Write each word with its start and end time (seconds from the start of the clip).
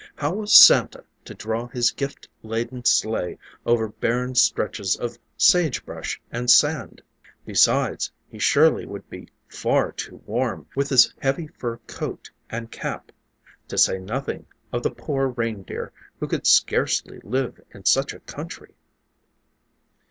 How 0.15 0.33
was 0.33 0.51
Santa 0.57 1.03
to 1.25 1.35
draw 1.35 1.67
his 1.67 1.91
gift 1.91 2.27
laden 2.41 2.83
sleigh 2.85 3.37
over 3.67 3.87
barren 3.89 4.33
stretches 4.33 4.95
of 4.95 5.19
sage 5.37 5.85
brush 5.85 6.19
and 6.31 6.49
sand? 6.49 7.03
Besides, 7.45 8.11
he 8.27 8.39
surely 8.39 8.87
would 8.87 9.07
be 9.11 9.27
far 9.47 9.91
too 9.91 10.15
warm, 10.25 10.65
with 10.75 10.89
his 10.89 11.13
heavy 11.19 11.45
fur 11.49 11.77
coat 11.85 12.31
and 12.49 12.71
cap, 12.71 13.11
to 13.67 13.77
say 13.77 13.99
nothing 13.99 14.47
of 14.73 14.81
the 14.81 14.89
poor 14.89 15.27
reindeer 15.27 15.91
who 16.19 16.27
could 16.27 16.47
scarcely 16.47 17.19
live 17.23 17.61
in 17.71 17.85
such 17.85 18.11
a 18.11 18.21
country. 18.21 18.73